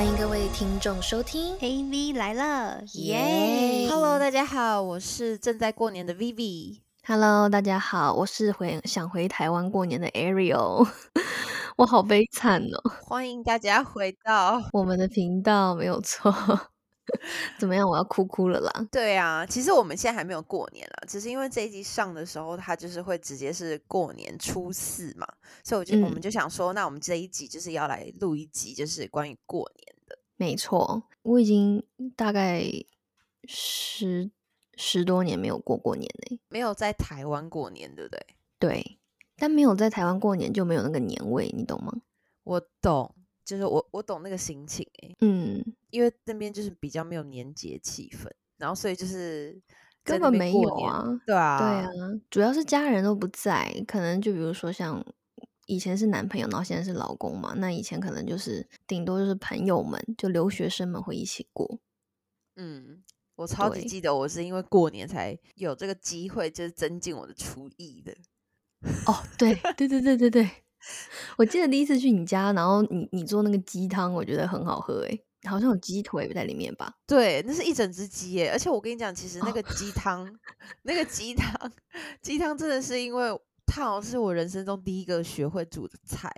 [0.00, 6.78] 欢迎各位听众收听 AV 来了，耶！Hello，大家好，我是正在过年的 Vivi。
[7.06, 10.88] Hello，大家好，我是回想回台湾过年的 Ariel，
[11.76, 12.90] 我好悲惨哦。
[13.02, 16.32] 欢迎大家回到我们的频道没有错，
[17.58, 17.88] 怎么样？
[17.88, 18.88] 我要哭哭了啦。
[18.90, 25.26] 对啊，其实我们现在还没有过年了，只是因为这一集上的时候，它就是会直接是过年初四嘛，
[25.64, 30.18] 所以我就、我们嗯就想说，那我们这一集就是要来录一集，就是关于过年的。
[30.36, 31.84] 没错，我已经
[32.16, 32.64] 大概
[33.44, 34.30] 十
[34.76, 36.40] 十多年没有过过年嘞。
[36.48, 38.26] 没有在台湾过年，对不对？
[38.58, 38.98] 对，
[39.36, 41.92] 但没有在台湾过年就没有那个年味，你懂吗？
[42.44, 43.14] 我懂，
[43.50, 49.60] 就是我我懂那个心情诶、嗯，因为那边就是比较没有年节气氛，然后所以就是
[50.04, 51.04] 根本没有啊。
[51.26, 51.88] 对啊，对啊，
[52.30, 55.04] 主要是家人都不在，可能就比如说像
[55.66, 61.80] 以前是男朋友，然后现在是老公嘛，那以前可能就是顶多就是朋友们，就留学生们会一起过。
[62.54, 63.02] 嗯，
[63.34, 68.16] 我超级记得，我是因为过年才有这个机会，就是增进我的厨艺的。
[69.06, 70.48] 哦，对对对对对对，
[71.36, 76.94] 我记得第一次去你家，然后你你做那个鸡汤，我觉得很好喝诶，好像有鸡腿在里面吧？
[77.06, 78.50] 对，那是一整只鸡耶！
[78.50, 80.30] 而且我跟你讲，其实那哦个鸡汤，
[80.82, 81.72] 那个鸡汤，
[82.22, 83.28] 鸡汤真的是因为
[83.66, 86.30] 它好像是我人生中第一个学会煮的菜，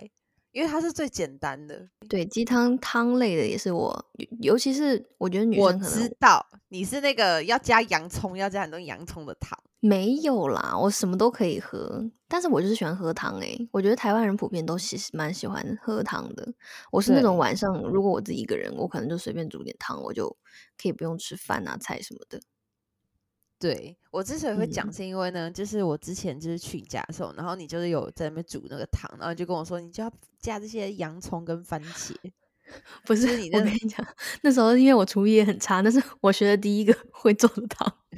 [0.51, 1.89] 因为它是最简单的。
[2.07, 4.05] 对，鸡汤汤类的也是我，
[4.41, 9.57] 尤其是我觉得女我生可能知道你是那个要加洋葱，要加很多洋葱的汤。
[9.85, 16.53] 没有啦，我什么都可以喝，但是我就是喜欢喝汤诶、我觉得台湾人普遍都喜蛮喜欢喝汤的。
[16.89, 20.29] 我是那种晚上如果我自己一个人，我可能就随便煮点汤，我就
[20.81, 22.39] 可以不用吃饭啊菜什么的。
[23.59, 30.09] 对我之所以会讲，嗯是因为呢，就是我之前就是去你家的时候，然后你就是有在那边煮那个汤，然后就跟我说，你就要
[30.39, 32.15] 加这些洋葱跟番茄。
[33.05, 34.05] 不是是你那我跟你讲，
[34.41, 37.93] 那时候因为我厨艺也很差，那是我学的第一个 会做的汤。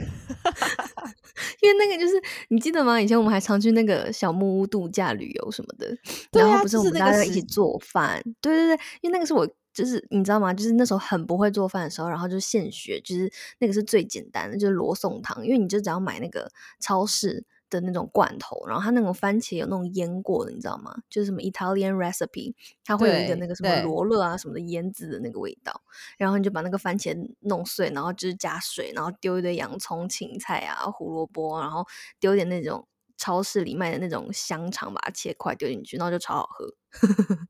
[1.61, 2.99] 因为那个就是你记得吗？
[2.99, 10.53] 以前我们还常去那个小木屋度假旅游什么的，啊然后不是我们大家一起做饭，对对对，因为那个是我就是你知道吗？
[10.53, 16.49] 就是那时候很不会做饭的时候，然后就现学，就是那个是最简单的，就是罗宋汤，因为你就只要买那个
[16.79, 17.43] 超市
[17.75, 20.95] 的那种罐头，然后它那种番茄有那种腌过的，你知道吗？
[21.09, 22.53] 就是什么 Italian recipe，
[22.83, 25.81] 它会有一个那个什么罗勒啊什么的腌制的那个味道，
[26.17, 31.85] 然后你就把那个番茄弄碎，然后就是加水，然后丢一堆洋葱、芹菜啊、胡萝卜，然后
[32.19, 32.87] 丢一点那种
[33.17, 36.73] 超市里卖的那种香肠，把它切块丢进去，然后就超好喝。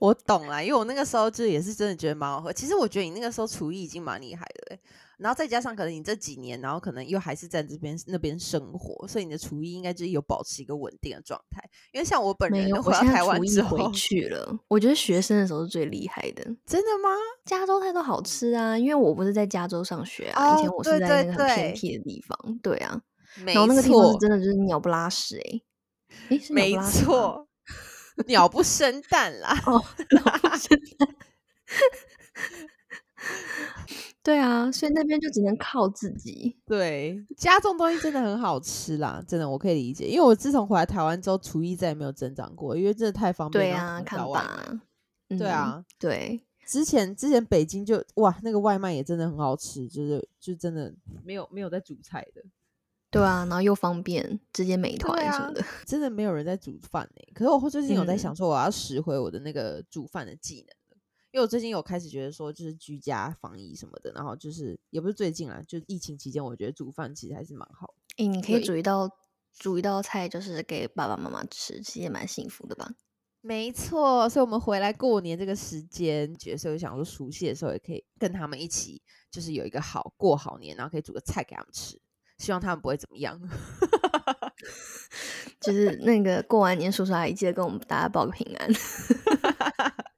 [0.00, 2.52] 我懂啦，因为我那个时候就也是真的觉得蛮好喝。
[2.52, 4.80] 其实我觉得你那个时候厨艺已经蛮厉害的欸、
[5.18, 11.62] 然后再加上可能你这几年，然后可能又还是在这边那边生活，所以你的厨艺应该就是有保持一个稳定的状态。
[11.92, 14.58] 因为像我本，人回到我现在台湾之厨艺回，去了。
[14.68, 16.44] 我觉得学生的时候是最厉害的。
[16.66, 17.10] 真的吗？
[17.44, 23.00] 加州菜都好吃啊，因为我不是在加州上学啊，以前哦我是在那个很偏僻的地方，对啊，
[23.44, 25.62] 然后那个地方是，真的就是鸟不拉屎诶、
[26.30, 27.48] 诶，是鸟没错，
[28.26, 29.60] 鸟不生蛋啦。
[29.66, 31.08] 哦， 鸟不生蛋。
[34.24, 36.56] 对啊，所以那边就只能靠自己。
[36.64, 40.06] 对，加这种东西真的很好吃啦，真的我可以理解。
[40.06, 43.62] 因为我自从回来台湾之后，厨艺再也没有增长过，因为真的太方便。
[43.62, 44.80] 对啊，看吧。
[45.28, 50.90] 嗯，对啊，对，之前之前北京就哇，那个外卖也真的很好吃，就是就真的
[51.22, 52.42] 没有没有在煮菜的，
[53.10, 55.62] 对啊，然后又方便，直接美团什么的。
[55.84, 60.83] 真的没有人在煮饭呢、可是我最近有在嗯想说，我要拾回我的那个煮饭的技能了，
[61.34, 67.94] 因为我最近有开始觉得说，就是居家防疫什么的，然后就是也不是最近啦，就是疫情期间，我觉得煮饭其实还是蛮好的。
[68.18, 69.10] 诶，你可以煮一道
[69.52, 72.88] 煮一道菜，就是给爸爸妈妈吃，其实也蛮幸福的吧？
[73.40, 82.00] 没错，所以我们回来过年这个时间，觉得所以我想说熟悉的时候也可以跟他们一起，就是有一个好过好年，然后可以煮个菜给他们吃，
[82.38, 83.40] 希望他们不会怎么样。
[85.58, 88.70] 就是那个过完年，叔叔阿姨记得跟我们大家报个平安。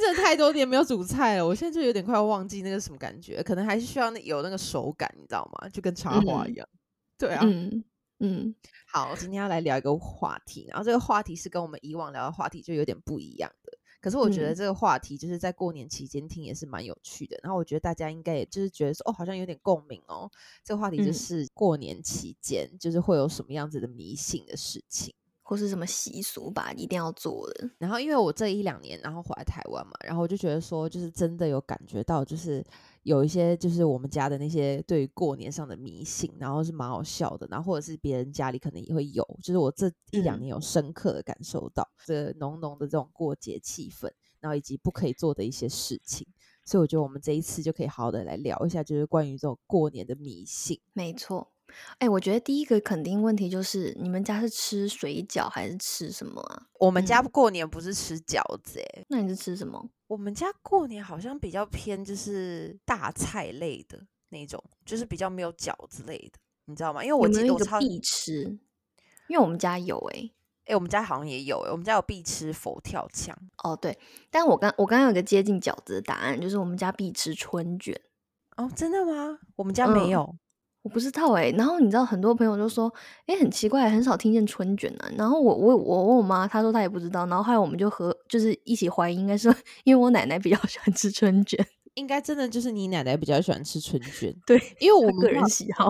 [0.00, 5.68] 真的太多年没有煮菜了，我现在就有点快要忘记那个什么感觉，可能还是需要那有那个手感，你知道吗？
[5.68, 6.68] 就跟插花一嗯样。
[7.18, 7.84] 对啊，嗯
[8.20, 8.54] 嗯，
[8.92, 13.72] 好，今天要来聊一个话题，然后这个话题是跟我们以往聊的话题就有点不一样的。
[14.00, 20.30] 可是我觉得嗯这个话题就是在过年期间听也是蛮有趣的，然后我觉得大家应该也就是觉得说哦，好像有点共鸣哦。
[20.64, 25.14] 这个话题就嗯是过年期间就是会有什么样子的迷信的事情。
[25.50, 27.68] 或是什么习俗吧，一定要做的。
[27.76, 32.64] 然后因为我这一两年，然后回来台湾嘛，然后我就觉得说，就是真的有感觉到，就是
[33.02, 44.08] 有一些就是我们家的那些对于过年上的迷信，然后是蛮好笑的，然后或者是别人家里可能也会有，就是我这一两嗯年有深刻的感受到这浓浓的这种过节气氛。
[44.38, 46.26] 然后以及不可以做的一些事情。
[46.64, 50.80] 所以我觉得我们这一次就可以好好的来聊一下，就是关于这种过年的迷信。
[50.94, 51.46] 没错，
[51.98, 56.62] 哎，我觉得第一个肯定问题就是你们家是吃水饺还是吃什么啊？
[56.78, 59.88] 我们家过年不是吃饺子，哎，那你是吃什么？
[60.06, 64.00] 我们家过年好像比较偏就是大菜类的
[64.30, 67.04] 那种，就是比较没有饺子类的，你知道吗？
[67.04, 68.58] 因为我记得我必吃，
[69.28, 70.30] 因为我们家有哎。
[70.66, 73.98] 哎，我们家好像也有哎，我们家有必吃佛跳墙哦，对，
[74.30, 78.00] 但我刚我刚刚有个接近饺子的答案，就是我们家必吃春卷
[78.56, 79.40] 哦，真的吗？
[79.56, 80.36] 我们家没有，
[80.82, 81.50] 我不知道哎。
[81.50, 82.92] 然后你知道很多朋友就说，
[83.26, 85.10] 哎，很奇怪，很少听见春卷呢。
[85.16, 87.26] 然后我我我问我妈，她说她也不知道。
[87.26, 89.48] 然后后来我们就和就是一起怀疑，应该是
[89.84, 95.88] 因为我奶奶比较 喜欢吃春卷，应该真的就是你奶奶比较喜欢吃春卷，对，因为我们个人喜好，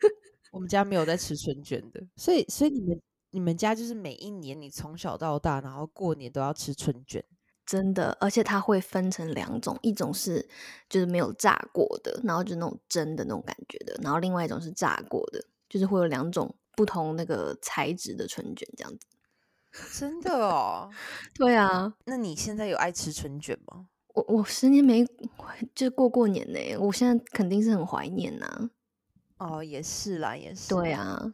[0.52, 3.00] 我们家没有在吃春卷的，所以所以你们。
[3.34, 7.24] 你们家就是每一年，你从小到大，然后过年都要吃春卷，
[7.64, 10.48] 真的，而且它会分成两种，一种是
[10.88, 19.06] 就是没有炸过的，然后就那种蒸的那种感觉的，然后另外一种是炸过的，就是会有两种不同那个材质的春卷这样子。
[19.98, 20.90] 真的哦？
[21.34, 21.94] 对啊。
[22.04, 23.86] 那你现在有爱吃春卷吗？
[24.14, 25.06] 我我十年没
[25.74, 28.68] 就过过年呢，我现在肯定是很怀念呐。
[29.38, 30.68] 哦，也是啦，也是。
[30.68, 31.32] 对啊。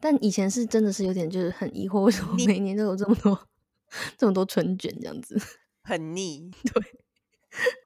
[0.00, 3.48] 但以前是真的是有点就是很疑惑，为什么每年都有这么多
[4.18, 5.40] 这么多春卷这样子，
[5.88, 6.50] 很腻。
[6.72, 6.82] 对，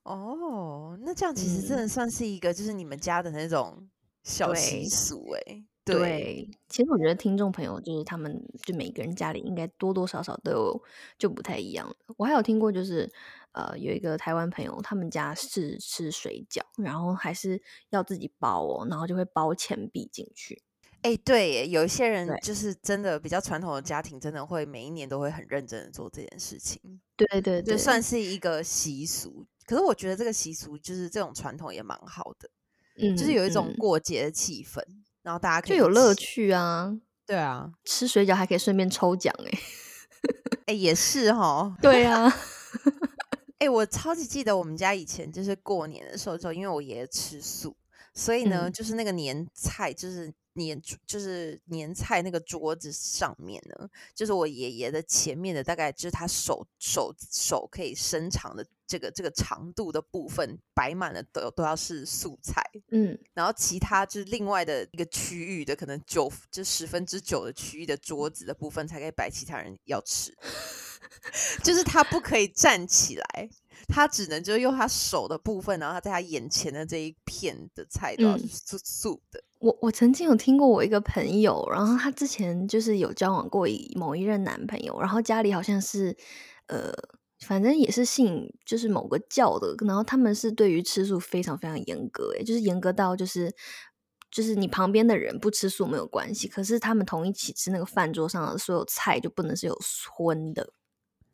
[0.03, 3.89] 哦，那这样其实真的算是一个就是你们家的那种
[4.25, 5.65] 小习俗哎。
[5.85, 10.83] 对，其实我觉得听众朋友就是他们就每个人家里应该多多少少都有
[11.19, 11.93] 就不太一样。
[12.17, 13.13] 我还有听过就是
[13.53, 17.61] 呃有一个台湾朋友，他们家是吃水饺，然后还是
[17.91, 20.63] 要自己包哦，然后就会包钱币进去。
[21.03, 26.81] 哎，对，有一些人就是真的比较传统的家庭，真的会每一年都会很认真的做这件事情。
[27.17, 29.47] 对对，就算是一个习俗。
[29.67, 32.51] 可是我觉得这个习俗就是这种传统也蛮好的，
[32.99, 34.81] 嗯，就是有一种过节的气氛，
[35.23, 36.97] 然后大家可就有乐趣啊。
[37.25, 39.59] 对啊，吃水饺还可以顺便抽奖，哎，
[40.67, 41.75] 哎，也是哈。
[41.81, 42.33] 对啊，
[43.59, 47.77] 哎，我超级记得我们家以前就是过年的时候，就因为我爷爷吃素，
[48.15, 50.33] 所以呢，就是那个年菜就是。
[50.55, 70.37] 年就是年菜那个桌子上面呢，就是我爷爷的前面的大概就是他手手手可以伸长的这个这个长度的部分摆满了都都要是素菜，嗯，然后其他就是另外的一个区域的可能九就十分之九的区域的桌子的部分才可以摆其他人要吃，
[71.65, 73.49] 就是他不可以站起来，
[73.89, 79.43] 他只能就用他手的部分，然后他在他眼前的这一片的菜都要是素素的。
[79.59, 86.17] 我我曾经有听过我一个朋友，然后他之前就是有交往过某一任男朋友，然后家里好像是
[86.67, 86.93] 呃，
[87.47, 93.55] 反正也是信就是某个教的，然后他们是对于吃素非常非常严格，诶就是严格到就是
[94.33, 99.79] 就是你旁边的人不吃素没有关系，可是他们同一起吃那个饭桌上的所有菜就不能是有
[100.11, 100.73] 荤的，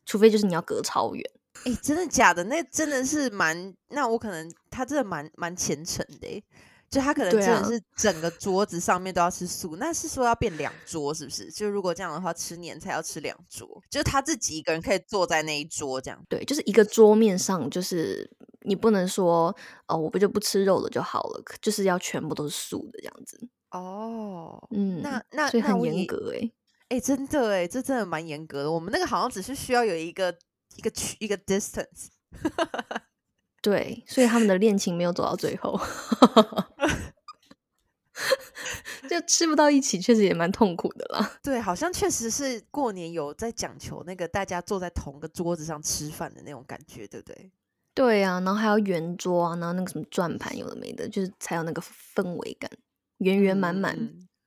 [0.04, 1.30] 除非就是你要隔超远。
[1.64, 2.44] 哎，真的假的？
[2.44, 3.74] 那真的是蛮……
[3.88, 6.42] 那我可能他真的蛮蛮虔诚的
[6.90, 11.50] 就他可能真的是整个桌子上面都要吃素，那是说要变两桌是不是？
[11.50, 16.18] 就如果这样的话，吃年菜要吃两桌，就是他自己一个人可以坐在那一桌这样。
[16.30, 18.30] 对，就是一个桌面上，就是
[18.62, 19.54] 你不能说
[19.86, 23.38] 哦，我不就不吃肉了就好了，就是要全部都是素的这样子。
[23.70, 26.50] 哦，嗯，那那所以很严格哎，
[26.88, 28.72] 哎，真的哎，这真的蛮严格的。
[28.72, 30.34] 我们那个好像只是需要有一个
[30.76, 32.08] 一个区一个 distance。
[33.60, 35.78] 对，所以他们的恋情没有走到最后，
[39.10, 41.38] 就吃不到一起，确实也蛮痛苦的啦。
[41.42, 47.50] 对，好像确实是过年有在讲求那个大家坐在同个桌子上吃饭的那种感觉，对不对？
[47.94, 51.82] 对啊，然后还要圆桌啊，然后那个什么转盘有的没的，就是才有那个
[52.14, 52.70] 氛围感，
[53.18, 53.98] 圆圆满满，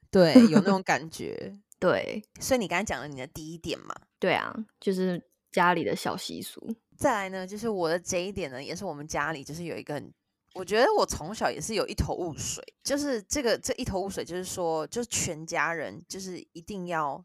[0.10, 1.60] 对，有那种感觉。
[1.78, 3.94] 对，所以你刚才讲了你的第一点嘛？
[4.20, 5.22] 对啊，就是
[5.52, 6.76] 家里的小习俗。
[6.98, 10.14] 再来呢，就是我的这一点呢，也是我们家里就是有一个很，
[10.54, 17.24] 我觉得我从小也是有一头雾水，就是这个这一头雾水，就是说，就是全家人就是一定要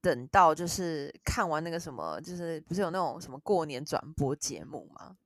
[0.00, 5.16] 等到就是看完那个什么，就是不是有那种什么过年转播节目吗？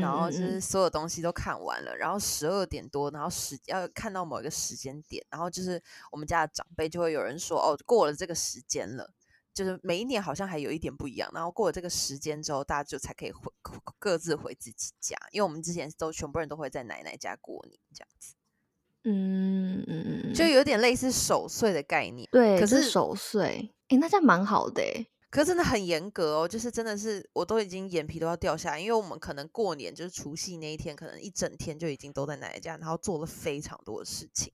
[0.00, 5.82] 然后就是所有东西都看完了，然后十二点多，然后时要看到某一个时间点，然后就是
[6.12, 9.12] 我们家的长辈就会有人说，哦，过了这个时间了。
[9.54, 13.52] 就是每一年好像还有一点不一样，然后过了这个时间之后，大家就才可以回
[13.98, 18.34] 各自回自己家，因为我们之前都全部人都会在奶奶家过年这样子。
[19.04, 22.28] 嗯嗯嗯，就有点类似守岁的概念。
[22.30, 25.06] 对，可是守岁，哎，那这样蛮好的哎。
[25.28, 34.52] 可真的很严格哦，就是真的是我都已经眼皮都要掉下来，因为我们可能过年就是除夕那一天，可能一整天就已经都在奶奶家，然后做了非常多的事情，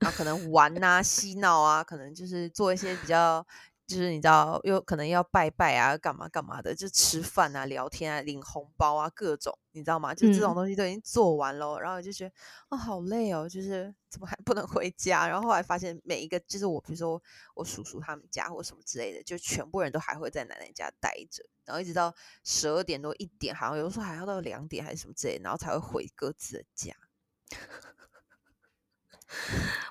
[0.00, 3.46] 然后可能玩啊、嬉闹啊，可能就是做一些比较。
[3.88, 10.14] 就是你知道，又可能要拜拜啊，干嘛干嘛的，就吃饭啊、聊天啊、领红包啊，各种，你知道吗？
[10.14, 12.34] 就这种东西都已经做完了，然后就觉得
[12.68, 15.26] 哦，好累哦，就是怎么还不能回家？
[15.26, 17.20] 然后后来发现，每一个就是我，比如说
[17.54, 22.14] 我叔叔他们家或什么之类的，就全部人都还会在奶奶家待着，然后一直到
[22.44, 26.94] 十二点多一点，好像有时候还要到两点还是什么之类，然后才会回各自的家。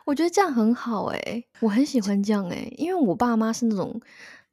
[0.05, 3.99] 我觉得这样很好哎，我很喜欢这样哎，因为我爸妈是那种，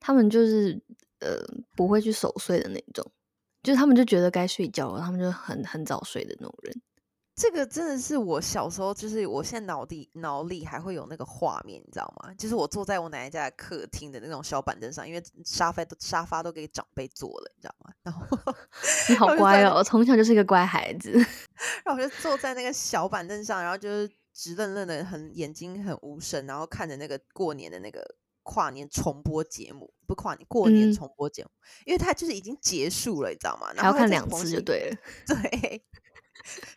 [0.01, 0.81] 他们就是
[1.21, 1.39] 呃
[1.77, 3.05] 不会去守岁的那种，
[3.63, 6.83] 就是他们就觉得该睡觉了，他们就很很早睡的那种人。
[7.37, 12.33] 这个真的是我小时候，就是我现在脑里脑里还会有那个画面，你知道吗？
[12.39, 17.93] 就是我坐在我奶奶家的客厅的那种小板凳上，因为沙发都沙发都给长辈坐了，你知道吗？
[18.05, 18.55] 然后
[19.09, 21.11] 你好乖哦，从小就是一个乖孩子。
[21.85, 24.09] 然后我就坐在那个小板凳上，然后就是。
[24.35, 31.51] 直愣愣的，很眼睛很无神，然后看着那个过年的那个跨年重播节目，不跨年过年重播节目，
[31.87, 33.69] 因为它就是已经结束了，你知道吗？
[33.77, 34.97] 还要看两次就对了。
[35.27, 35.85] 对，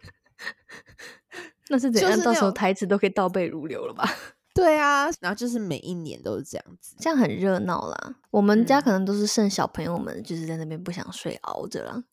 [1.69, 2.17] 那是怎样？
[2.21, 4.07] 到时候台词都可以倒背如流了吧？
[4.53, 8.15] 对啊，然后就是每一年都是这样子，这样很热闹啦。
[8.31, 12.03] 我们家可能都是剩小朋友们，就是在那边不想睡，熬着啦。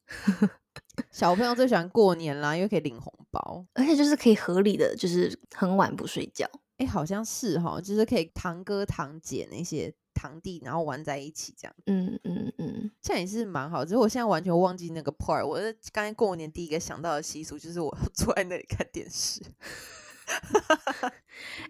[1.11, 6.49] 小朋友最喜欢过年啦，因为可以领红包，而且就是可以合理的，就是很晚不睡觉。
[6.79, 11.75] 哎，好像是哈，就是可以堂哥堂姐那些堂弟，然后玩在一起这样。
[11.87, 13.85] 嗯嗯嗯，这样也是蛮好。
[13.85, 15.47] 只是我现在完全忘记那个 part。
[15.47, 15.57] 我
[15.93, 19.41] 刚才过年第一个想到的习俗就是我 坐在那里看电视。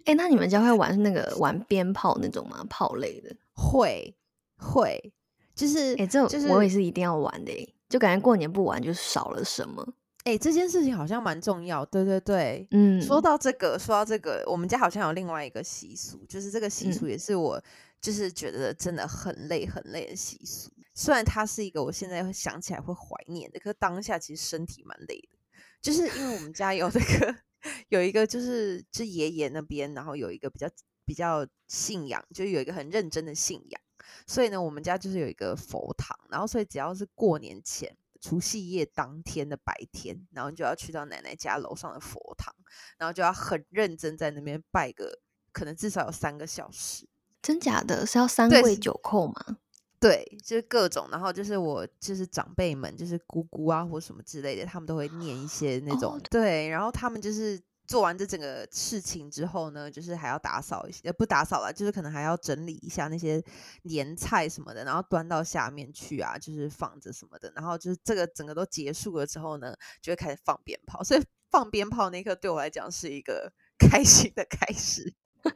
[0.04, 2.64] 哎，那你们家会玩那个玩鞭炮那种吗？
[2.70, 3.37] 炮类的？
[3.52, 4.16] 会
[4.56, 5.12] 会，
[5.54, 7.74] 就是哎，这我也是一定要玩的。
[7.95, 11.87] 就感觉过年不玩就少了什么，哎，这件事情好像蛮重要。
[11.87, 17.63] 对对对，嗯，说到这个，说到这个，我们家好像有另外一个习俗，就是这个习俗也是我
[18.01, 20.73] 就是觉得真的很累很累的习俗。
[20.93, 25.39] 虽然它是一个我现在想起来会怀念的，可当下其实身体蛮累的，
[25.81, 27.33] 就是因为我们家有这个
[27.91, 30.69] 有一个就是就爷爷那边，然后有一个比较
[31.07, 33.81] 比较信仰，就有一个很认真的信仰。
[34.26, 42.54] 所以呢，我们家就是有一个佛堂，然后所以只要是过年前、除夕夜当天的白天，然后就要去到奶奶家楼上的佛堂，
[42.99, 45.20] 然后就要很认真在那边拜个，
[45.52, 47.08] 可能至少有三个小时。
[47.42, 48.06] 真假的？
[48.06, 49.58] 是要三跪九叩吗？
[50.00, 57.61] 对，就是各种，然后就是我就是长辈们，就是姑姑啊或什么之类的，他们都会念一些那种对，然后他们就是。
[57.87, 63.43] 做完这整个事情之后呢，就是还要打扫一些，不打扫了，就是可能还要整理一下那些
[63.83, 75.12] 年菜什么的，然后端到下面去啊，就是放着什么的，然后就是这个整个都结束了之后呢，就会开始放鞭炮，所以放鞭炮那一刻对我来讲是一个 开心的开始。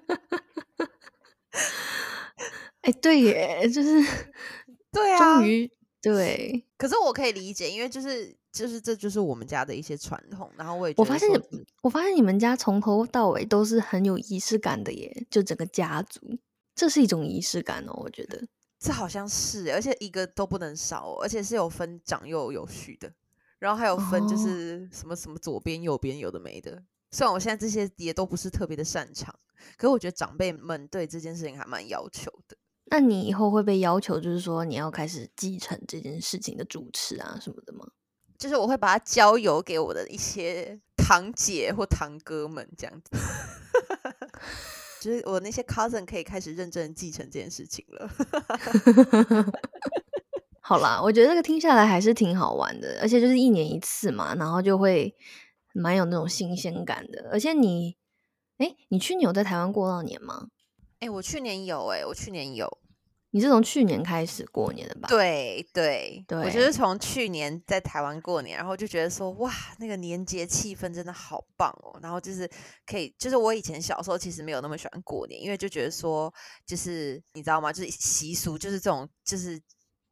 [2.82, 4.00] 哎，对耶，就是
[4.92, 5.70] 对啊，终于
[6.00, 8.37] 对，可是我可以理解，因为就是。
[8.58, 11.28] 就是这就是我们家的一些传统，然后我也我发现
[11.82, 16.20] 我发现你们家从头到尾都是很有仪式感的耶，就整个家族，
[16.74, 18.44] 这是一种仪式感哦，我觉得
[18.80, 23.12] 这好像是，而且一个都不能少，而且是有分长幼有序的，
[23.60, 29.32] 然后还有分就是什么什么左边右边有的没的，虽然我现在这些也都不是特别的擅长，
[29.76, 32.56] 可是我觉得长辈们对这件事情还蛮要求的。
[32.90, 37.86] 那你以后会被要求，就是说你要开始继承这件事情的主持啊什么的吗？
[38.38, 43.18] 就是我会把它交由给我的一些堂姐或堂哥们这样子，
[45.00, 48.08] 就是我那些 cousin 可以开始认真继承这件事情了。
[50.60, 55.16] 好啦，我觉得这个听下来还是挺好玩的，而且就是一年一次嘛，然后就会
[55.72, 57.28] 蛮有那种新鲜感的。
[57.32, 57.96] 而且你，
[58.58, 60.48] 哎，你去年有在台湾过到年吗？
[61.00, 62.78] 哎，我去年有，哎，我去年有。
[63.30, 65.08] 你是从去年开始过年的吧？
[65.08, 71.98] 对对对，我就是从去年在台湾过年，然后就觉得说哇，那个年节气氛真的好棒哦。
[72.02, 72.48] 然后就是
[72.86, 76.32] 可以，就是我以前小时候其实没有那么喜欢过年，因为就觉得说，
[76.66, 77.72] 就是你知道吗？
[77.72, 79.60] 就是习俗，就是这种，就是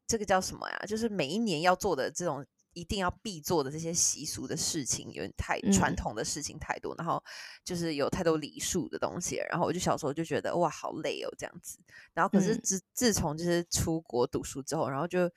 [0.07, 0.85] 这个叫什么呀？
[0.87, 2.45] 就是每一年要做的这种。
[2.77, 7.23] 一定要必做的这些习俗的事情，有点太传统的事情太多，然后
[7.65, 11.79] 就是有太多礼数的东西，然后我就小时候就觉得哇，好累哦，这样子。
[12.13, 15.31] 然后可是自自从就是出国读书之后，然后就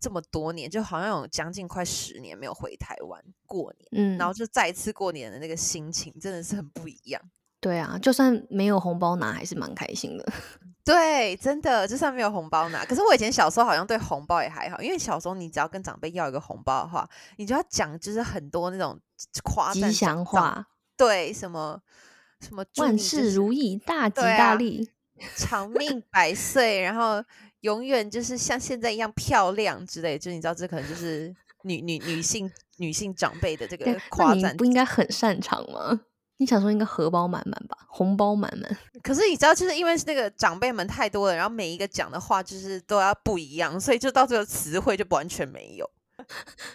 [0.00, 7.20] 这么多年，就好像有将近快十年没有回台湾过年，嗯，然后就再次过年的那个心情真的是很不一样。
[7.60, 10.32] 对啊，就算没有红包拿，还是蛮开心的。
[10.88, 12.82] 对，真的，就算没有红包拿。
[12.86, 18.98] 可是我以前小时候好像对红包也还好，因为小时候你只要跟长辈要一个红包的话，你就要讲就是很多那种
[19.44, 20.66] 夸吉祥话，
[20.96, 21.78] 对，什么
[22.40, 24.90] 什么万事如意、大吉大利、
[25.36, 27.22] 长命百岁，然后
[27.60, 30.18] 永远就是像现在一样漂亮之类。
[30.18, 36.00] 就你知道，这可能就是女女女性女性长辈的这个夸赞，不应该很擅长吗？
[36.38, 38.78] 你小时候应该荷包满满吧，红包满满。
[39.02, 45.88] 可是你知道，就是因为那个长辈们太多了，然后每一个讲的话就是都要不一样，所以就到最后词汇就完全没有。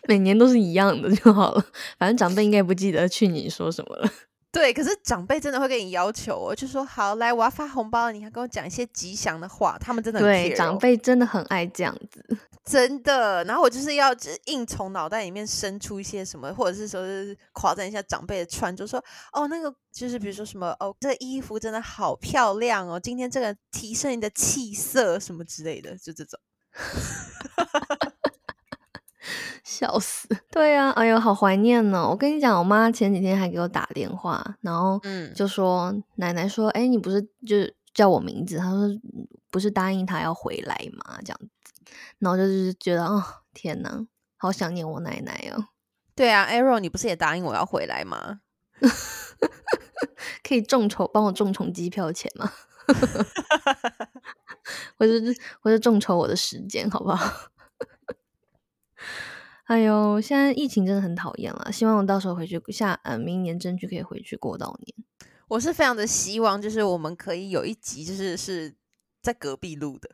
[0.07, 1.65] 每年都是一样的就好了，
[1.97, 4.09] 反正长辈应该不记得去年说什么了。
[4.53, 12.23] 对，可是长辈真的会给你要求哦，就说好来，我要发红包，你还跟我讲一些吉祥的话，他们真的对长辈真的很爱这样子，
[12.63, 13.43] 真的。
[13.45, 26.39] 然后我就是要硬从脑袋里面生出一些什么，或者是说是夸赞一下长辈的穿，着说哦，那个就是比如说什么哦，这衣服真的好漂亮哦，今天这个提升你的气色什么之类的，就这种。
[29.63, 30.27] 笑死！
[30.51, 32.07] 对呀，哎呦，好怀念呢。
[32.07, 34.99] 我跟你讲，我妈前几天还给我打电话，然后
[35.35, 38.57] 就说奶奶说，哎，你不是就是叫我名字？
[38.57, 38.87] 她说
[39.49, 41.19] 不是答应她要回来吗？
[41.23, 41.73] 这样子，
[42.19, 43.23] 然后就是觉得，哦，
[43.53, 44.05] 天哪，
[44.37, 45.65] 好想念我奶奶哦。
[46.15, 48.41] 对啊，Arrow，你不是也答应我要回来吗？
[50.43, 52.51] 可以众筹帮我众筹机票钱吗？
[54.97, 55.13] 或者
[55.61, 57.49] 或者众筹我的时间，好不好？
[59.65, 61.71] 哎呦，现在疫情真的很讨厌了。
[61.71, 64.95] 希望我到时候回去下，呃，明年争取可以回去过到年。
[65.47, 68.75] 我是非常的希望，就是我们可以有一集，就是是
[69.21, 70.09] 在隔壁录的。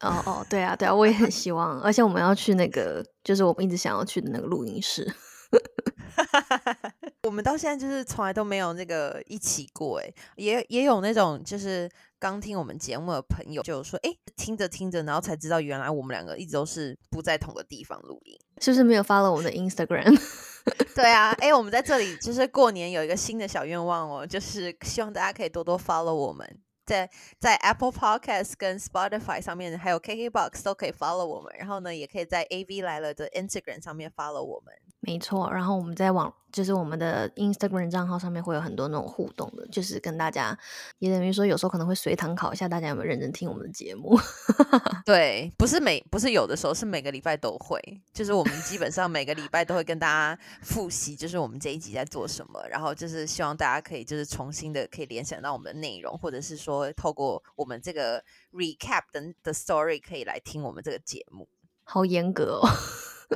[0.00, 1.80] 哦哦，对啊，对啊，我也很希望。
[1.80, 5.14] 而且我们要去那个，就是我们一直想要去的那个录音室。
[7.24, 18.38] 我们到现在就是从来都没有那个一起过，哎，也也有那种就是刚听我们节目的朋友就说，哎，听着听着，然后才知道原来我们两个一直都是不在同个地方录音。
[18.60, 20.18] 是不是没有发了我们的 Instagram？
[20.94, 26.46] 对啊，哎，我们在这里就是过年有一个新的小愿望哦，就是希望大家可以多多 follow 我们，
[26.86, 34.74] 在在 Apple Podcast 跟 Spotify 上面，还有 KKBox 都可以 follow 我们，然后呢，也可以在 AV 来了的 Instagram 上面 follow 我们。
[35.04, 40.56] 没错，然后我们在网，就是我们的 Instagram 账号上面会有很多那种互动的，就是跟大家，
[41.00, 44.16] 也等于说有时候可能会随堂考一下大家有没有认真听我们的节目。
[45.04, 61.48] 对，不是每不是有的时候是每个礼拜都会，就是我们基本上每个礼拜都会跟大家复习，就是我们这一集在做什么，然后就是希望大家可以就是重新的可以联想到我们的内容，或者是说透过我们这个 recap 的的 story 可以来听我们这个节目。
[61.82, 62.68] 好严格哦。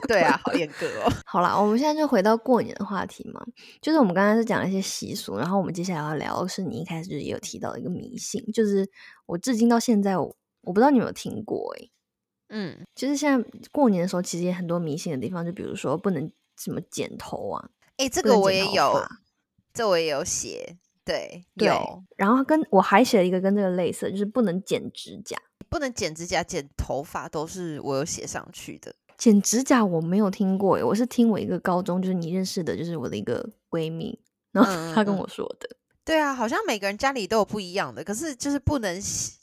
[0.00, 1.12] 对啊，好严格哦。
[1.26, 3.44] 好啦，我们现在就回到过年的话题嘛，
[3.80, 8.88] 就是我们刚刚是讲了一些习俗，然后我们接下来要聊的是你一开始就也有提到一个迷信，就是
[9.26, 11.88] 我至今到现在我我不知道你有没有听过哎，
[12.48, 19.02] 嗯，就是现在过年的时候其实也很多迷信的地方，就比如说不能什么剪头啊，哎，这个我也有，
[19.72, 25.36] 这我也有写，对，有，然后跟我还写了一个跟这个类似，就是不能剪指甲，
[25.68, 28.94] 不能剪指甲、剪头发都是我有写上去的。
[29.18, 34.18] 剪指甲我没有听过诶，我是听我一个高中就是你认识的，就是我的一个闺蜜，
[34.52, 35.68] 然后她跟我说的。
[36.04, 39.00] 对啊，好像每个人家里都有不一样的，可是就是不能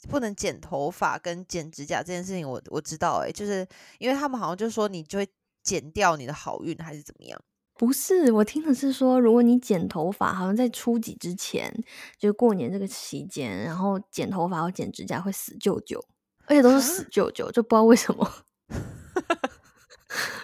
[0.08, 3.66] 不能剪头发跟剪指甲这件事情，我我知道诶，就是
[3.98, 5.28] 因为他们好像就说你就会
[5.62, 7.38] 剪掉你的好运还是怎么样？
[7.76, 11.70] 不是，我听的是说，如果你剪头发，好像在初几之前，
[12.18, 16.02] 就过年这个期间，然后剪头发或剪指甲会死舅舅，
[16.46, 18.30] 而且都是死舅舅，就不知道为什么。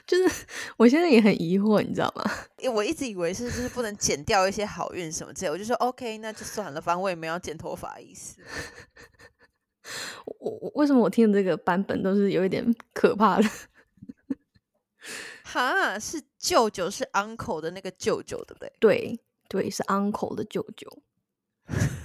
[0.07, 2.25] 就是我现在也很疑惑，你知道吗？
[2.73, 8.37] 我一直以为是就是不能剪掉一些好运什么之类，我就说 OK，那就算了，反正我也没有剪头发意思。
[10.39, 13.49] 我我为什么我听的这个版本都是有一点可怕的？
[15.43, 18.73] 哈，是舅舅是 uncle 的那个舅舅，对不对？
[18.79, 21.03] 对对，是 uncle 的舅舅，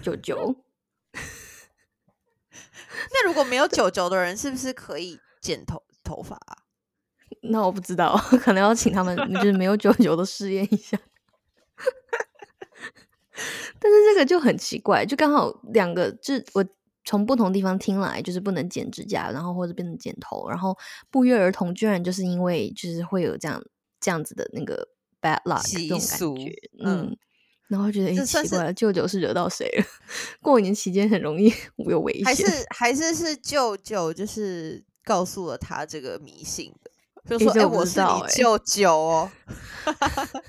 [0.01, 0.56] 舅舅。
[3.12, 6.54] 那如果没有舅舅的人，是不是可以剪头头发啊？
[7.49, 10.97] 那我不知道， 可能要请他们，就是没有九九的试验一下。
[13.79, 16.65] 但是这个就很奇怪，就刚好两个，就我
[17.03, 20.75] 从不同地方听来，就是不能剪指甲，然后或者变成剪头，然后
[21.12, 23.62] 不约而同，居然就是因为就是会有这样
[23.99, 24.88] 这样子的那个
[25.21, 27.15] bad luck 这种感觉，嗯，
[27.67, 29.86] 然后觉得哎奇怪，舅舅是惹到谁了？
[30.41, 31.53] 过年期间很容易
[31.89, 36.91] 有危险，还是还是是舅舅就是告诉了他这个迷信的。
[37.27, 39.31] 就说：“哎，我是你舅舅哦。”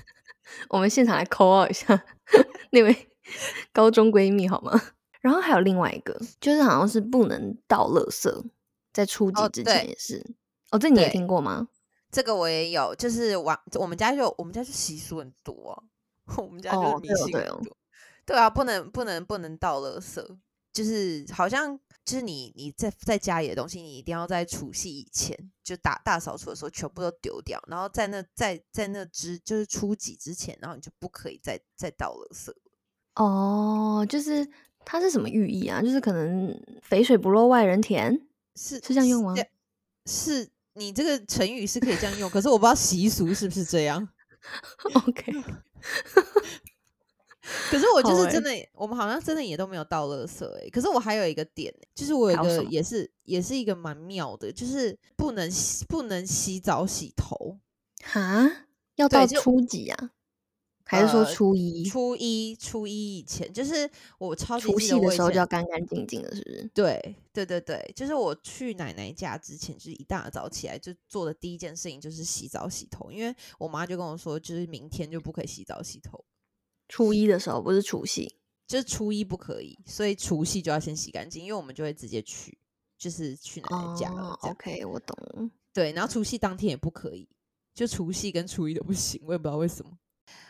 [0.69, 2.03] 我们现场来 call 一下
[2.71, 3.09] 那位
[3.71, 4.81] 高中闺蜜好吗？
[5.21, 8.43] 然后还有另外一个，就是好像是不能倒垃圾，
[8.93, 10.25] 在初几哦之前也是。
[10.71, 11.67] 哦，这你也听过吗？
[12.11, 15.83] 这个我也有，就是往我们家就我们家就习俗很多、啊，
[16.37, 17.77] 我们家就迷对哦对哦信很多。
[18.25, 20.25] 对啊，不能不能不能倒垃圾，
[20.71, 32.49] 就是好像就是你你在在家里的东西，你一定要在除夕以前就大大扫除的时候全部都丢掉，然后在那在在那之就是初几之前，然后你就不可以再再倒垃圾。
[33.15, 34.47] 哦，就是
[34.85, 35.81] 它是什么寓意啊？
[35.81, 38.13] 就是可能肥水不落外人田，
[38.55, 39.35] 是是这样用吗？
[40.05, 44.07] 是你这个成语是可以这样用，可是我不知道习俗是不是这样。
[45.05, 45.33] OK，
[47.69, 57.57] 可是我就是真的，我们好像真的也都没有倒垃圾哎、可是我还有一个点、就是我有一个也是也是一个蛮妙的，就是不能洗不能洗澡洗头。
[58.03, 60.11] 哈，要到初几啊？
[60.89, 61.83] 还是说呃初一？
[61.83, 66.71] 初一初一以前，就是我超级除记得我以夕的时候就要干干净净的，是不是？
[66.73, 76.23] 对对对对，就是我去奶奶家之前，就是一大早起来就做的第一件事情就是洗澡洗头，因为我妈就跟我说，就是明天就不可以洗澡洗头，
[76.87, 82.57] 初一的时候不是除夕就是初一不可以，所以除夕就要先洗干净，因为我们就会直接去，
[82.97, 84.09] 就是去奶奶家。
[84.41, 85.51] OK，我懂。
[85.73, 87.29] 对，然后除夕当天也不可以，
[87.73, 89.97] 就除夕跟初一都不行，我也不知道为什么。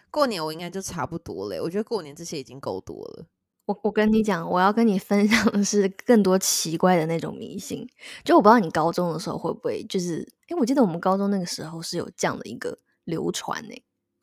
[0.10, 3.28] 过年我应该就差不多了，我觉得过年这些已经够多了。
[3.66, 7.86] 我我跟你讲，我要跟你分享的是更多奇怪的那种迷信。
[8.24, 13.76] 就我不知道你高中的时候会不会，就是哎，诶我记得我们高中那个时候是有这样的一个流传呢、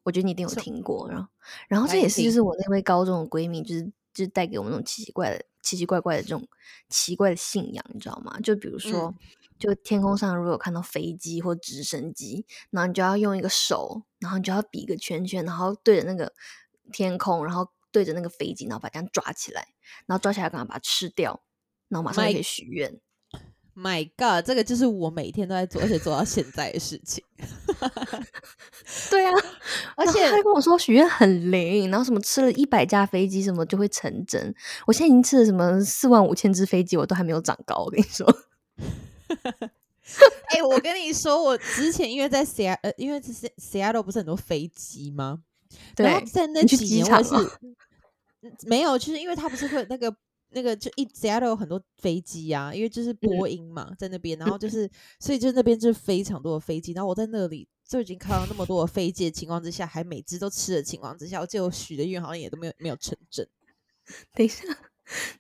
[0.05, 1.11] 我觉得你一定有听过。
[1.11, 1.29] 然后，
[1.69, 3.83] 然后这也是就是我那位高中的闺蜜，就是
[4.15, 6.47] 就是带给我们那种奇奇怪的、奇奇怪怪的这种
[6.89, 8.39] 奇怪的信仰，你知道吗？
[8.41, 9.15] 就比如说，嗯
[9.57, 16.31] 就天空上如果有看到飞机或直升机，然后你就要用一个手，然后你就要比一个圈圈，然后对着那个
[16.93, 19.69] 天空，然后对着那个飞机，然后把它这样抓起来，
[20.07, 21.41] 然后抓起来，赶快把它吃掉，
[21.89, 23.01] 然后马上就可以许愿。
[23.77, 27.25] My God，这个就是我每天都在做，而且做到现在的事情。
[29.11, 29.33] 对啊，
[29.97, 34.55] 而且他就跟我说许愿很灵，然后什么吃了一百架飞机什么就会成真。
[34.87, 37.83] 我现在已经吃了什么四万五千只飞机，我都还没有长高。
[37.85, 38.25] 我跟你说，
[40.51, 45.41] 哎、我跟你说，我之前因为在 s e 呃，因为这是 Seattle 不是很多飞机吗？
[45.97, 50.15] 然后对，在那几年是嗯没有，就是因为他不是会那个
[50.55, 54.89] 那个就一 Seattle 有很多飞机啊，因为就是波音嘛，在那边，然后就 是
[55.19, 63.47] 所以就那边就是非常多的飞机，然后我在那里就已经看到那么多的飞机的情况之下，还每只都吃的情况之下，我记得我许的愿好像也都没有没有成真。
[64.35, 64.63] 等一下，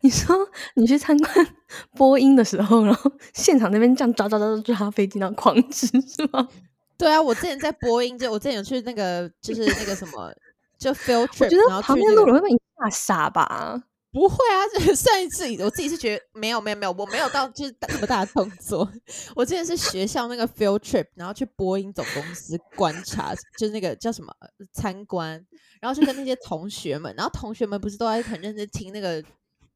[0.00, 0.37] 你说
[0.74, 1.55] 你去参观
[1.96, 6.48] 波音的时候，然后现场那边这样抓抓抓抓抓飞机，然后狂吃是吗？
[6.96, 10.33] 对啊，我之前在波音，就我之前有去那个就是那个什么，
[10.79, 13.83] 就 field 我 trip，觉然得旁边路人会被你吓傻吧？
[14.14, 18.88] 不会啊，就是上一次我自己是觉得没有没有没有，我没有到就是那么大的动作。
[19.35, 24.33] 我之前是学校那个 field trip，然后去波音总公司观察，就是那个叫什么
[24.72, 25.44] 参观，
[25.81, 29.20] 然后就跟那些同学们，然后同学们不是都在很认真听那个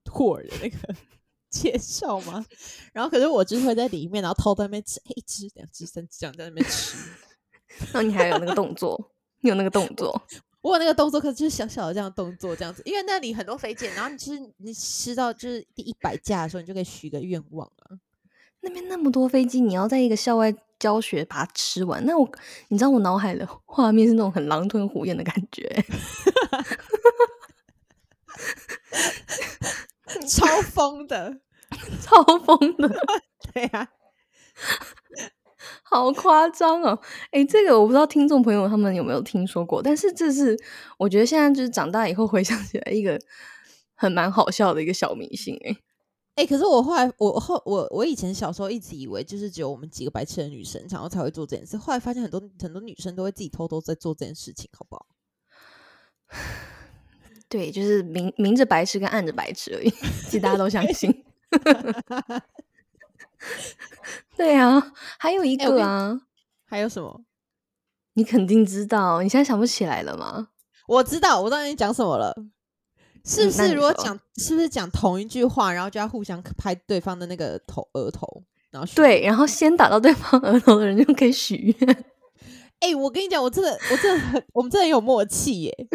[0.04, 0.94] tour 的那个
[1.50, 2.46] 介绍吗？
[2.92, 6.96] 然后可是我就是会在里面，然后偷在那边吃，一只、两只、三只这样在那边吃。
[7.92, 10.22] 然后你还有那个动作，你有那个动作，
[10.60, 17.98] 我有那个动作，可是就是小小的这样的动作，这样子，因为那里很多飞机，然后你就是你吃到就是第一百架的时候，你就可以许个愿望啊。
[18.60, 22.28] 那边那么多飞机，你要在一个校外教学把它吃完，那我
[22.68, 25.68] 你知道我脑海的 画面是那种很狼吞虎咽的感觉。
[30.26, 31.40] 超疯的，
[32.02, 32.88] 超疯的，
[33.52, 33.88] 对啊，
[35.90, 36.98] 好夸张哦！
[37.30, 40.54] 诶，这个我不知道听众朋友他们有没有听说过，但是这是
[40.98, 43.18] 我觉得现在就是长大以后回想起来一个
[43.94, 45.76] 很蛮好笑的一个小迷信诶。
[46.34, 55.06] 哎、可是我后来，我后我我以前小时候一直以为就是只有我们几个白痴的女生，然后才会做这件事，后来发现很多很多女生都会自己偷偷在做这件事情，好不好？
[57.48, 61.24] 对，就是明明着白痴跟暗着白痴而已，其实大家都相信。
[64.36, 66.20] 对啊，还有一个啊，
[66.64, 67.22] 还有什么？
[68.14, 70.48] 你肯定知道，你现在想不起来了吗？
[70.88, 72.34] 我知道，我知道你讲什么了。
[73.24, 78.26] 是不是如果讲是不是讲同一句话，然后就要互相拍对方的那个头额头，
[78.70, 82.04] 然后对，然后先打到对方额头的人就可以许愿。
[82.80, 85.88] 哎、我跟你讲，我真的，我真的很，我们真的很有默契耶。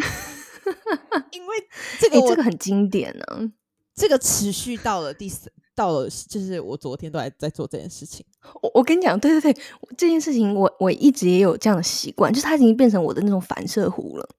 [1.32, 1.56] 因为
[2.00, 3.52] 这个这个很经典呢、
[3.96, 8.26] 这个持续到了第四，到了就是我昨天都还在做这件事情。
[8.62, 9.62] 我我跟你讲，对对对，
[9.98, 14.30] 这件事情我我一直也有这样的习惯，就是它已经变成我的那种反射弧了。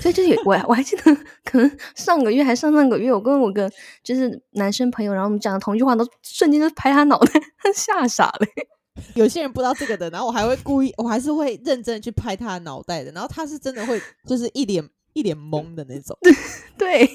[0.00, 3.70] 所以就是我我还记得，可能上个月还上上个月，我跟我个
[4.02, 8.46] 就是男生朋友，然后我们讲的同一句话，都瞬间就拍他脑袋，他吓傻了。
[9.14, 16.16] 有些人不知道这个的，然后我还会故意，我还是会认真地去拍他的脑袋的，然后他是真的会就是一脸一脸懵的那种。
[16.78, 17.06] 对，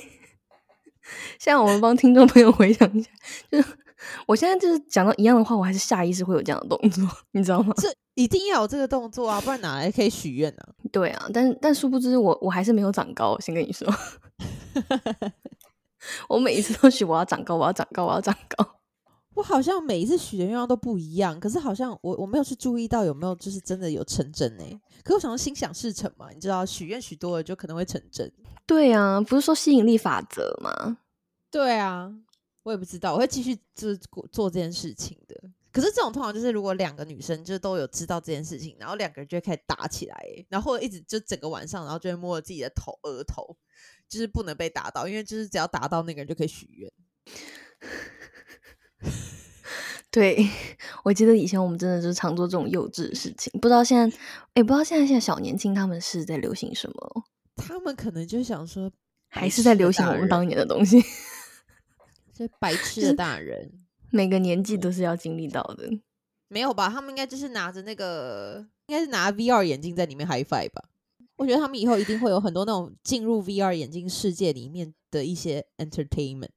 [1.40, 3.10] 现在我们帮听众朋友回想一下，
[3.52, 3.68] 就是
[4.26, 7.74] 我现在就是讲到一样的话，我还是下意识会有这样的动作， 你知道吗？
[7.78, 10.62] 这一定要有这个动作啊，不然哪来可以许愿呢？
[10.92, 13.88] 对啊，但但殊不知我我还是没有长高，先跟你说，
[16.28, 18.76] 我每一次都许我要长高，我要长高，我要长高。
[19.34, 24.64] 我好像每一次许的愿望都不一样，可是好像我我没有去注意到有没有就是真的有成真呢？
[25.04, 28.30] 可我想说心想事成嘛，你知道许愿许多了就可能会成真。
[28.66, 30.98] 对啊，不是说吸引力法则吗？
[31.52, 32.12] 对啊，
[32.64, 34.00] 我也不知道，我会继续就是
[34.32, 35.36] 做这件事情的。
[35.72, 40.18] 可是这种通常就是如果两个女生就都有知道这件事情，然后两个人就会开始打起来，
[40.50, 43.56] 然后一直就整个晚上，然后就会摸着自己的头额头，
[44.10, 46.92] 就是不能被打到，因为就是只要打到那个人就可以许愿。
[50.12, 50.46] 对，
[51.06, 53.50] 我记得以前我们真的就是常做这种幼稚的事情。
[53.62, 54.18] 不知道现在，
[54.56, 57.24] 哎，不知道现在现在小年轻他们是在流行什么？
[57.56, 58.92] 他们可能就想说，
[59.30, 61.02] 还是在流行我们当年的东西。
[62.48, 63.72] 这白痴的大人，
[64.10, 65.88] 每个年纪都是要经历到的。
[66.48, 66.90] 没有吧？
[66.90, 70.90] 他们应该就是拿着那个，应该是拿 VR 眼镜在里面 HiFi 吧？
[71.36, 76.50] 我觉得他们以后一定会有很多那种进入 VR 眼镜世界里面的一些 entertainment。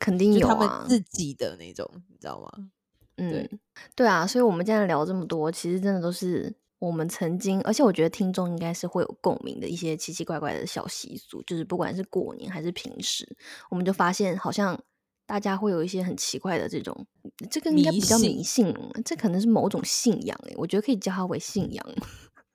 [0.00, 2.70] 肯定有他们自己的那种，你知道吗？
[3.16, 3.48] 嗯，
[3.94, 13.36] 对啊，所以我们今天聊这么多，其实真的都是我们曾经，而且我觉得听众应该是会有共鸣的一些奇奇怪怪的小习俗，就是不管是过年还是平时，
[13.70, 14.80] 我们就发现好像
[15.28, 17.06] 大家会有一些很奇怪的这种，
[17.50, 21.86] 这个应该比较迷信，这可能是某种信仰哎，我觉得可以叫它为信仰，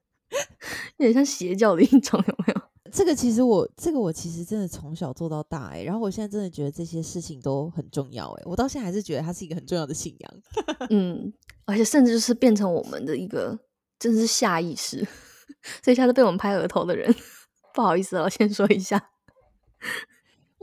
[0.98, 2.62] 有点像邪教的一种，有没有？
[2.92, 10.34] 这个其实我，这个我其实真的从小做到大哎，然后我现在真的觉得这些事情都很重要哎，我到现在还是觉得它是一个很重要的信仰，
[10.90, 11.32] 嗯，
[11.66, 13.60] 而且甚至就是变成我们的一个，
[14.00, 15.08] 真的是下意识，
[15.86, 17.14] 所以下次被我们拍额头的人，
[17.76, 19.12] 不好意思了，先说一下，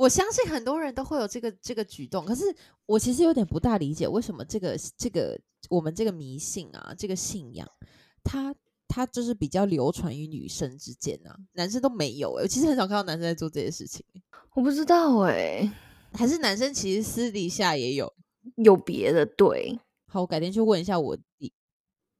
[0.00, 2.44] 我相信很多人都会有这个这个举动，可是
[2.86, 7.68] 我其实有点不大理解，为什么这个这个我们这个迷信啊，这个信仰，
[8.24, 8.54] 它。
[8.92, 12.42] 他就是比较流传于女生之间啊，男生都没有哎。
[12.42, 14.04] 我其实很少看到男生在做这些事情，
[14.52, 15.72] 我不知道哎，
[16.12, 18.12] 还是男生其实私底下也有
[18.56, 19.78] 有别的对。
[20.08, 21.52] 好，我改天去问一下我弟。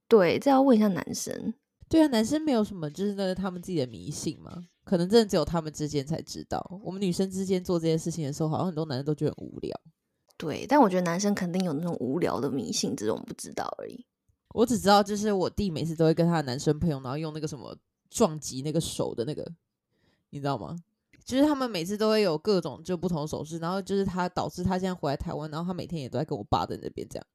[0.06, 1.52] 对，这要问一下男生。
[1.88, 4.68] 对啊，男生没有什么就是那个他们自己的迷信吗？
[4.90, 6.61] 可能真的只有他们之间才知道。
[6.83, 9.81] 我们女生之间做这件事情的时候，好像很多男生都觉得很无聊。
[10.37, 14.05] 对，但我觉得男生肯定有那种无聊的迷信，只是我们不知道而已。
[14.53, 17.76] 我只知道，就是我弟每次都会跟他的男生朋友，然后用那个什么
[18.11, 19.48] 撞击那个手的那个，
[20.31, 20.76] 你知道吗？
[21.24, 27.26] 就是他们每次都会有各种就不同的手势，然后就是他导致他现在回来台湾，然后他每天也都在跟我爸在那边这样。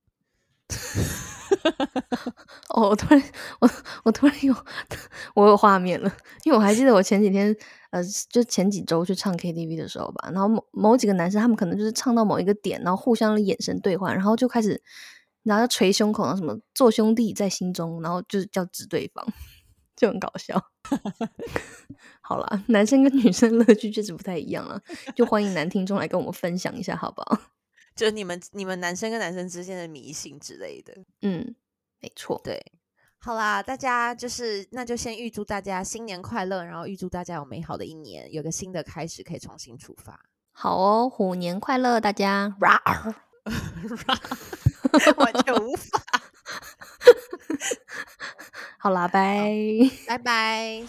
[1.72, 2.34] 哈
[2.70, 3.24] 哦，我突然，
[3.60, 3.70] 我
[4.04, 4.56] 我突然有
[5.36, 6.12] 我有画面了，
[6.44, 7.56] 因为我还记得我前几天，
[7.92, 14.82] 呃，就前几周去唱 KTV 的时候吧，然后某某几个男生，他们可能就是唱到某一个点，然后互相的眼神对换，然后就开始。
[15.44, 19.24] 然后捶胸口啊，什么做兄弟在心中，然后就是叫指对方，
[19.96, 20.60] 就很搞笑。
[22.20, 24.82] 好啦，男生跟女生乐趣确实不太一样了，
[25.16, 27.40] 就欢迎男听众来跟我们分享一下，好不好？
[27.96, 31.56] 就是你们你们男生跟男生之间的迷信之类的，嗯，
[32.02, 32.62] 没错，对，
[33.20, 40.20] 好啦，大家就是那就先预祝大家新年快乐，然后预祝大家有美好的一年，有个新的开始，可以重新出发。
[40.52, 42.54] 好哦，虎年快乐，大家！
[45.18, 46.02] 完全无法。
[48.78, 49.50] 好啦，拜
[50.06, 50.84] 拜拜拜。